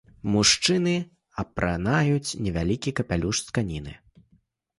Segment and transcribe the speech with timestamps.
[0.35, 0.93] Мужчыны
[1.43, 3.93] апранаюць невялікі капялюш з тканіны.